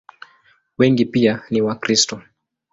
[0.77, 2.21] Wengi pia ni Wakristo.